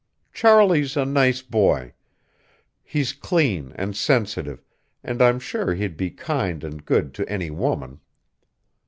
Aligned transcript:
Charlie's 0.33 0.97
a 0.97 1.05
nice 1.05 1.43
boy. 1.43 1.93
He's 2.83 3.13
clean 3.13 3.71
and 3.75 3.95
sensitive, 3.95 4.65
and 5.03 5.21
I'm 5.21 5.39
sure 5.39 5.75
he'd 5.75 5.95
be 5.95 6.09
kind 6.09 6.63
and 6.63 6.83
good 6.83 7.13
to 7.13 7.29
any 7.29 7.51
woman. 7.51 7.99